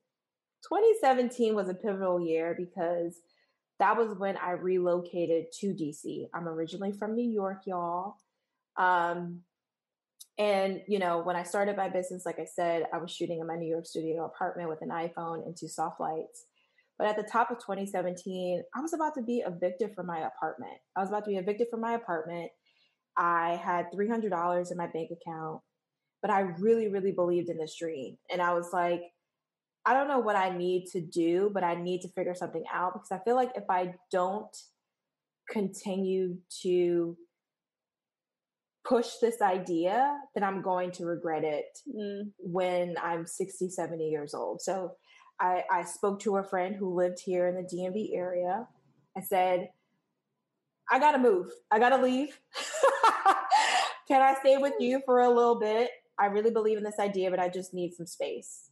[0.63, 3.19] 2017 was a pivotal year because
[3.79, 6.27] that was when I relocated to DC.
[6.33, 8.15] I'm originally from New York, y'all.
[8.77, 9.41] Um,
[10.37, 13.47] and, you know, when I started my business, like I said, I was shooting in
[13.47, 16.45] my New York studio apartment with an iPhone and two soft lights.
[16.97, 20.77] But at the top of 2017, I was about to be evicted from my apartment.
[20.95, 22.51] I was about to be evicted from my apartment.
[23.15, 25.61] I had $300 in my bank account,
[26.21, 28.17] but I really, really believed in this dream.
[28.31, 29.01] And I was like,
[29.85, 32.93] I don't know what I need to do, but I need to figure something out
[32.93, 34.55] because I feel like if I don't
[35.49, 37.17] continue to
[38.85, 42.31] push this idea, then I'm going to regret it mm.
[42.37, 44.61] when I'm 60, 70 years old.
[44.61, 44.93] So
[45.39, 48.67] I, I spoke to a friend who lived here in the DMV area.
[49.17, 49.69] I said,
[50.91, 51.49] I gotta move.
[51.71, 52.39] I gotta leave.
[54.07, 55.89] Can I stay with you for a little bit?
[56.19, 58.69] I really believe in this idea, but I just need some space.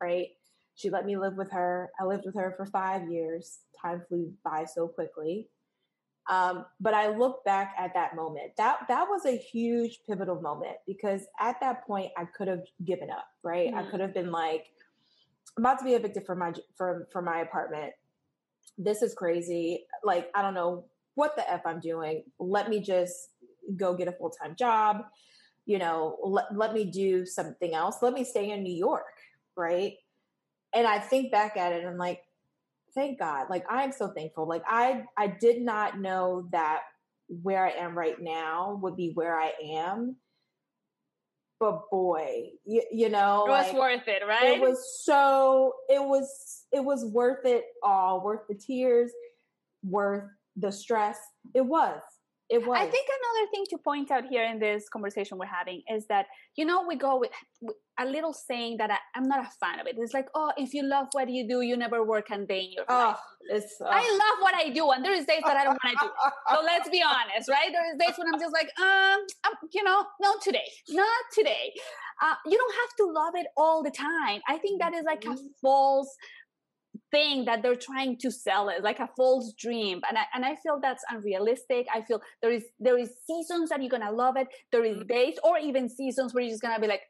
[0.00, 0.28] Right?
[0.76, 1.90] She let me live with her.
[2.00, 3.58] I lived with her for five years.
[3.82, 5.48] Time flew by so quickly.
[6.28, 8.52] Um, but I look back at that moment.
[8.58, 13.10] That that was a huge pivotal moment because at that point I could have given
[13.10, 13.26] up.
[13.42, 13.68] Right?
[13.68, 13.78] Mm-hmm.
[13.78, 14.66] I could have been like,
[15.56, 17.92] I'm about to be evicted from my from from my apartment.
[18.76, 19.86] This is crazy.
[20.04, 22.24] Like I don't know what the f I'm doing.
[22.38, 23.30] Let me just
[23.76, 25.04] go get a full time job.
[25.64, 27.96] You know, let, let me do something else.
[28.02, 29.04] Let me stay in New York.
[29.56, 29.94] Right.
[30.74, 32.22] And I think back at it and I'm like,
[32.94, 33.46] thank God.
[33.50, 34.46] Like, I'm so thankful.
[34.46, 36.82] Like, I, I did not know that
[37.42, 40.16] where I am right now would be where I am
[41.60, 44.56] but boy, you, you know, it was like, worth it, right?
[44.56, 49.10] It was so it was it was worth it all, worth the tears,
[49.82, 50.24] worth
[50.56, 51.18] the stress.
[51.54, 52.00] It was.
[52.50, 52.78] It was.
[52.78, 56.26] I think another thing to point out here in this conversation we're having is that
[56.56, 57.30] you know we go with,
[57.60, 59.96] with a little saying that I, am not a fan of it.
[59.98, 62.72] It's like, oh, if you love what you do, you never work a day in
[62.72, 63.18] your life.
[63.50, 65.98] It's, uh, I love what I do, and there is days that I don't want
[65.98, 66.10] to do.
[66.54, 67.70] so let's be honest, right?
[67.72, 71.72] There is days when I'm just like, um, I'm, you know, not today, not today.
[72.22, 74.40] Uh, you don't have to love it all the time.
[74.48, 75.46] I think that is like a mm-hmm.
[75.60, 76.14] false
[77.10, 80.00] thing that they're trying to sell it like a false dream.
[80.08, 81.86] And I, and I feel that's unrealistic.
[81.94, 84.48] I feel there is there is seasons that you're gonna love it.
[84.72, 85.06] There is mm-hmm.
[85.06, 87.02] days or even seasons where you're just gonna be like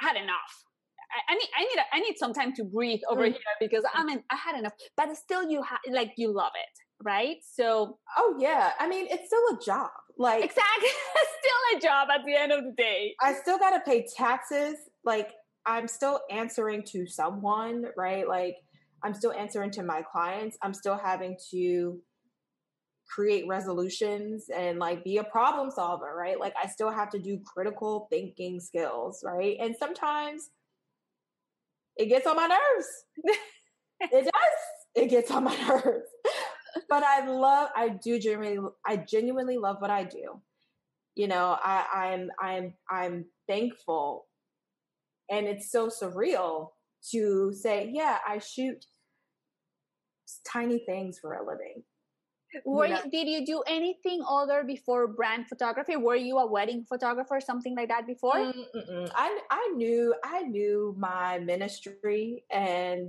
[0.00, 0.64] i had enough.
[1.12, 3.32] I, I need i need a, I need some time to breathe over mm-hmm.
[3.32, 4.72] here because i mean i had enough.
[4.96, 7.36] But still you have like you love it right?
[7.42, 8.72] So oh yeah.
[8.78, 9.90] I mean it's still a job.
[10.18, 10.88] Like exactly.
[11.42, 13.14] Still a job at the end of the day.
[13.20, 14.76] I still gotta pay taxes.
[15.04, 15.30] Like
[15.64, 18.28] i'm still answering to someone right?
[18.28, 18.56] Like
[19.04, 20.56] I'm still answering to my clients.
[20.62, 22.00] I'm still having to
[23.08, 26.38] create resolutions and like be a problem solver, right?
[26.38, 29.56] Like I still have to do critical thinking skills, right?
[29.60, 30.50] And sometimes
[31.96, 32.88] it gets on my nerves.
[34.00, 34.32] it does.
[34.94, 36.08] It gets on my nerves.
[36.88, 40.40] but I love I do genuinely I genuinely love what I do.
[41.14, 44.26] You know, I, I'm I'm I'm thankful
[45.30, 46.70] and it's so surreal
[47.10, 48.86] to say, yeah, I shoot
[50.44, 51.82] tiny things for a living.
[52.64, 53.00] Were you know?
[53.10, 55.96] did you do anything other before brand photography?
[55.96, 58.34] Were you a wedding photographer, something like that before?
[58.34, 63.08] I I knew I knew my ministry, and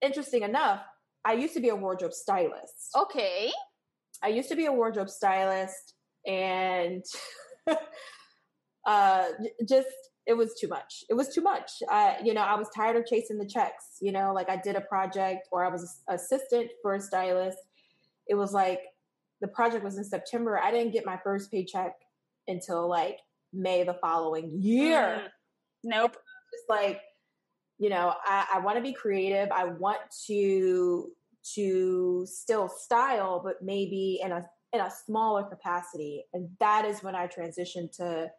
[0.00, 0.80] interesting enough,
[1.24, 2.90] I used to be a wardrobe stylist.
[2.96, 3.52] Okay,
[4.22, 5.94] I used to be a wardrobe stylist,
[6.26, 7.04] and
[8.86, 9.28] uh,
[9.68, 9.88] just
[10.26, 11.04] it was too much.
[11.08, 11.70] It was too much.
[11.90, 13.98] I, you know, I was tired of chasing the checks.
[14.00, 17.58] You know, like I did a project or I was assistant for a stylist.
[18.26, 18.80] It was like
[19.40, 20.58] the project was in September.
[20.58, 21.94] I didn't get my first paycheck
[22.48, 23.18] until like
[23.52, 25.22] May the following year.
[25.22, 25.28] Mm.
[25.84, 26.16] Nope.
[26.52, 27.00] Just like,
[27.78, 29.50] you know, I, I want to be creative.
[29.52, 31.10] I want to
[31.54, 36.24] to still style, but maybe in a in a smaller capacity.
[36.32, 38.30] And that is when I transitioned to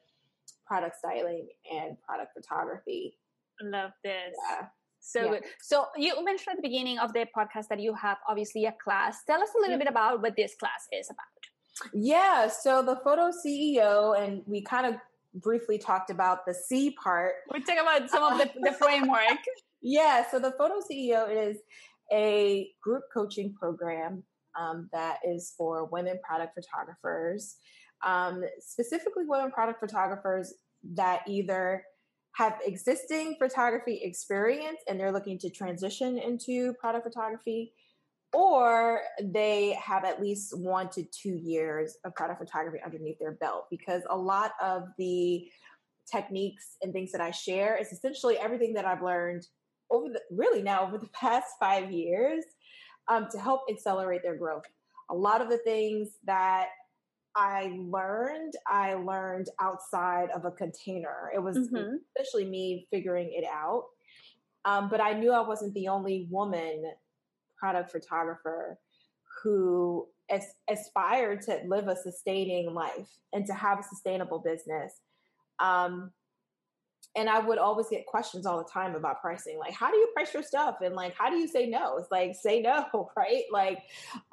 [0.65, 3.17] product styling and product photography.
[3.61, 4.35] Love this.
[4.49, 4.67] Yeah.
[4.99, 5.29] So yeah.
[5.29, 5.43] good.
[5.61, 9.19] So you mentioned at the beginning of the podcast that you have obviously a class.
[9.27, 11.93] Tell us a little bit about what this class is about.
[11.93, 12.47] Yeah.
[12.47, 14.95] So the photo CEO, and we kind of
[15.41, 17.33] briefly talked about the C part.
[17.53, 19.39] We talk about some of the, the framework.
[19.81, 20.25] yeah.
[20.29, 21.57] So the photo CEO is
[22.11, 24.23] a group coaching program
[24.59, 27.57] um, that is for women product photographers
[28.05, 30.53] um, specifically women product photographers
[30.93, 31.83] that either
[32.35, 37.73] have existing photography experience and they're looking to transition into product photography,
[38.33, 43.65] or they have at least one to two years of product photography underneath their belt.
[43.71, 45.47] Because a lot of the
[46.11, 49.47] techniques and things that I share is essentially everything that I've learned
[49.89, 52.43] over the really now over the past five years
[53.07, 54.63] um, to help accelerate their growth.
[55.09, 56.67] A lot of the things that
[57.35, 61.31] I learned, I learned outside of a container.
[61.33, 61.95] It was mm-hmm.
[62.17, 63.85] especially me figuring it out.
[64.63, 66.83] Um, but I knew I wasn't the only woman
[67.57, 68.79] product photographer
[69.43, 74.93] who as- aspired to live a sustaining life and to have a sustainable business.
[75.59, 76.11] Um,
[77.15, 79.57] and I would always get questions all the time about pricing.
[79.57, 80.77] Like, how do you price your stuff?
[80.81, 81.97] And like, how do you say no?
[81.97, 83.43] It's like, say no, right?
[83.51, 83.83] Like,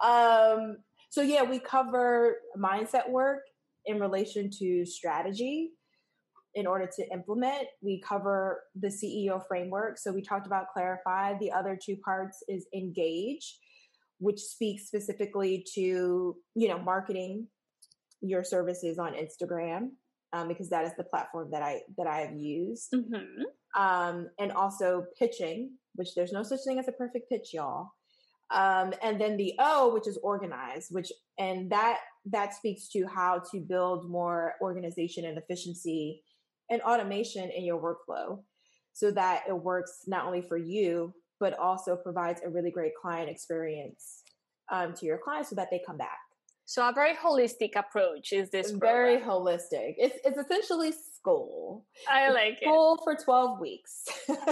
[0.02, 0.78] um,
[1.12, 3.42] so, yeah, we cover mindset work
[3.84, 5.72] in relation to strategy
[6.54, 7.66] in order to implement.
[7.82, 9.98] We cover the CEO framework.
[9.98, 11.34] So, we talked about clarify.
[11.38, 13.58] The other two parts is engage,
[14.20, 17.46] which speaks specifically to, you know, marketing
[18.22, 19.90] your services on Instagram.
[20.32, 23.42] Um, because that is the platform that I that I have used, mm-hmm.
[23.78, 27.90] um, and also pitching, which there's no such thing as a perfect pitch, y'all.
[28.52, 33.42] Um, and then the O, which is organized, which and that that speaks to how
[33.50, 36.22] to build more organization and efficiency
[36.70, 38.42] and automation in your workflow,
[38.92, 43.28] so that it works not only for you but also provides a really great client
[43.28, 44.22] experience
[44.70, 46.21] um, to your clients, so that they come back.
[46.64, 49.40] So a very holistic approach is this very program.
[49.40, 49.94] holistic.
[49.98, 51.84] It's it's essentially school.
[52.08, 52.64] I like it.
[52.64, 54.04] School for 12 weeks.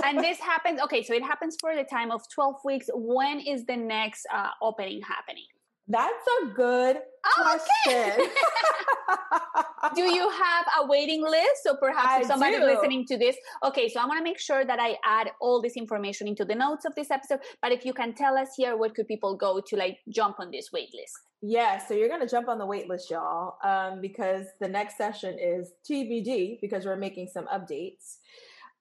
[0.05, 3.65] and this happens okay so it happens for the time of 12 weeks when is
[3.67, 5.47] the next uh, opening happening
[5.91, 8.15] That's a good Oh, okay.
[8.15, 8.31] question.
[9.95, 12.31] do you have a waiting list so perhaps if
[12.61, 12.65] do.
[12.65, 15.77] listening to this okay so i want to make sure that i add all this
[15.77, 18.91] information into the notes of this episode but if you can tell us here where
[18.91, 22.49] could people go to like jump on this wait list Yeah, so you're gonna jump
[22.49, 27.29] on the wait list, y'all, um, because the next session is TBD because we're making
[27.33, 28.19] some updates.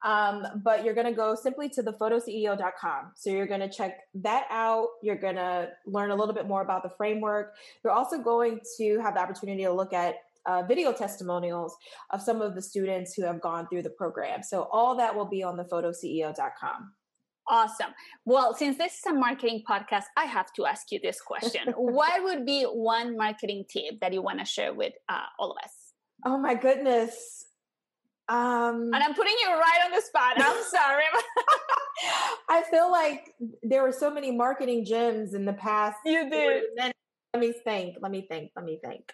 [0.03, 3.11] Um, but you're gonna go simply to thefotoceo.com.
[3.15, 4.87] So you're gonna check that out.
[5.01, 7.55] You're gonna learn a little bit more about the framework.
[7.83, 11.75] You're also going to have the opportunity to look at uh, video testimonials
[12.11, 14.41] of some of the students who have gone through the program.
[14.41, 16.93] So all that will be on thefotoceo.com.
[17.47, 17.93] awesome
[18.25, 22.23] well since this is a marketing podcast i have to ask you this question what
[22.23, 25.89] would be one marketing tip that you want to share with uh, all of us
[26.25, 27.45] Oh my goodness.
[28.29, 31.03] Um, and i'm putting you right on the spot i'm sorry
[32.49, 35.97] I feel like there were so many marketing gems in the past.
[36.05, 36.63] You did.
[36.77, 36.95] Let
[37.37, 37.97] me think.
[38.01, 38.51] Let me think.
[38.55, 39.11] Let me think.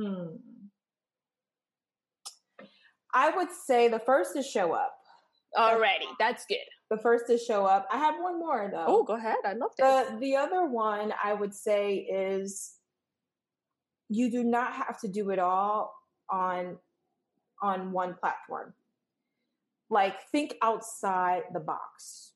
[0.00, 0.36] Hmm.
[3.12, 4.94] I would say the first is show up.
[5.58, 6.58] already that's good
[6.90, 7.86] The first is show up.
[7.92, 8.84] I have one more though.
[8.86, 12.72] oh go ahead i love this The the other one I would say is
[14.08, 15.94] you do not have to do it all
[16.30, 16.78] on
[17.62, 18.74] on one platform.
[19.88, 22.32] Like think outside the box.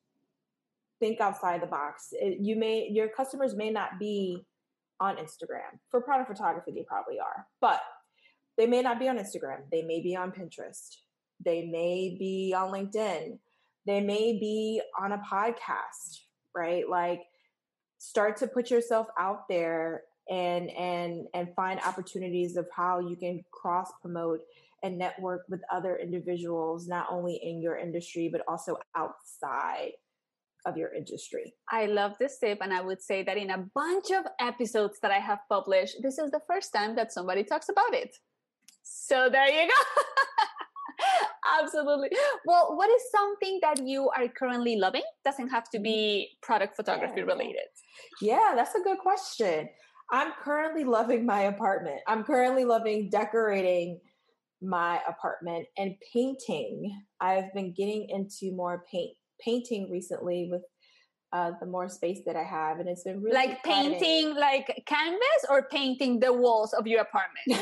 [1.01, 2.12] Think outside the box.
[2.12, 4.45] It- you may your customers may not be
[5.01, 5.79] on Instagram.
[5.91, 7.47] For product photography they probably are.
[7.61, 7.81] But
[8.57, 9.68] they may not be on Instagram.
[9.70, 10.97] They may be on Pinterest.
[11.45, 13.39] They may be on LinkedIn.
[13.87, 16.20] They may be on a podcast,
[16.55, 16.89] right?
[16.89, 17.22] Like
[17.99, 23.45] start to put yourself out there and and and find opportunities of how you can
[23.51, 24.41] cross promote
[24.85, 29.93] and network with other individuals not only in your industry but also outside
[30.66, 31.55] of your industry.
[31.70, 35.11] I love this tip, and I would say that in a bunch of episodes that
[35.11, 38.16] I have published, this is the first time that somebody talks about it.
[38.82, 39.80] So there you go.
[41.62, 42.09] Absolutely.
[42.47, 45.03] Well, what is something that you are currently loving?
[45.24, 47.32] Doesn't have to be product photography Yeah.
[47.35, 47.68] related.
[48.22, 49.68] Yeah, that's a good question.
[50.11, 52.01] I'm currently loving my apartment.
[52.07, 54.01] I'm currently loving decorating
[54.65, 57.03] my apartment and painting.
[57.21, 60.62] I've been getting into more paint painting recently with
[61.33, 63.99] uh, the more space that I have, and it's been really Like exciting.
[63.99, 67.49] painting like canvas or painting the walls of your apartment?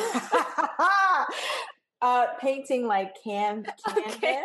[2.02, 4.42] uh, painting like can canvas Okay.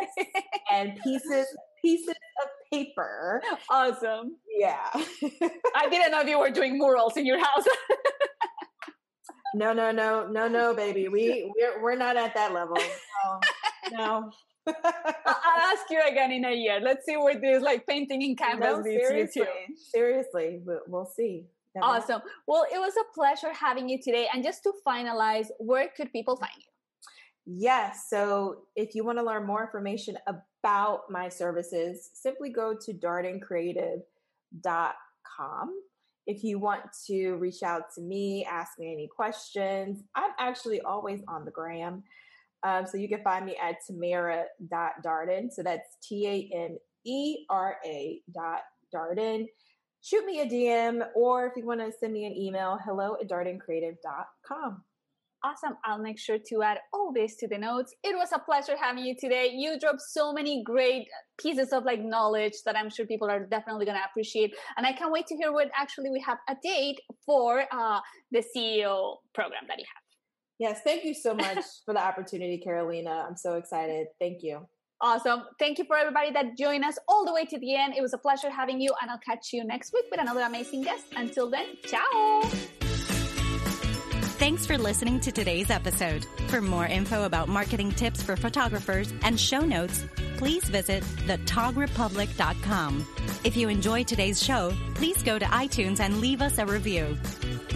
[0.72, 1.46] and pieces
[1.84, 2.08] pieces
[2.42, 3.40] of paper.
[3.70, 4.36] awesome.
[4.58, 4.78] Yeah.
[5.76, 7.64] I didn't know if you were doing murals in your house.
[9.54, 11.08] No, no, no, no, no, baby.
[11.08, 12.76] We we're we're not at that level.
[13.92, 13.92] No.
[13.92, 14.30] no.
[14.66, 16.78] I'll ask you again in a year.
[16.80, 19.46] Let's see where this like painting in canvas no, leads you seriously,
[19.76, 21.46] seriously, we'll, we'll see.
[21.74, 21.86] Never.
[21.86, 22.20] Awesome.
[22.46, 24.28] Well, it was a pleasure having you today.
[24.32, 26.64] And just to finalize, where could people find you?
[27.46, 28.08] Yes.
[28.10, 35.74] So if you want to learn more information about my services, simply go to dardencreative.com.
[36.28, 41.22] If you want to reach out to me, ask me any questions, I'm actually always
[41.26, 42.04] on the gram.
[42.62, 45.50] Um, so you can find me at tamera.darden.
[45.50, 48.60] So that's T A M E R A dot
[48.94, 49.46] Darden.
[50.02, 53.28] Shoot me a DM, or if you want to send me an email, hello at
[53.28, 54.82] dardencreative.com.
[55.48, 55.78] Awesome.
[55.84, 57.94] I'll make sure to add all this to the notes.
[58.02, 59.50] It was a pleasure having you today.
[59.54, 61.06] You dropped so many great
[61.40, 64.54] pieces of like knowledge that I'm sure people are definitely going to appreciate.
[64.76, 68.44] And I can't wait to hear what actually we have a date for uh, the
[68.54, 70.02] CEO program that you have.
[70.58, 73.24] Yes, thank you so much for the opportunity, Carolina.
[73.26, 74.08] I'm so excited.
[74.20, 74.66] Thank you.
[75.00, 75.44] Awesome.
[75.58, 77.94] Thank you for everybody that joined us all the way to the end.
[77.96, 80.82] It was a pleasure having you, and I'll catch you next week with another amazing
[80.82, 81.06] guest.
[81.16, 82.50] Until then, ciao.
[84.38, 86.24] Thanks for listening to today's episode.
[86.46, 93.04] For more info about marketing tips for photographers and show notes, please visit thetogrepublic.com.
[93.42, 97.18] If you enjoyed today's show, please go to iTunes and leave us a review.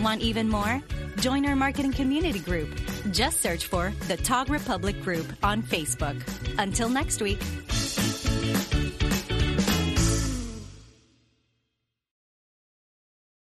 [0.01, 0.81] Want even more?
[1.17, 2.71] Join our marketing community group.
[3.11, 6.17] Just search for the Tog Republic Group on Facebook.
[6.59, 7.41] Until next week.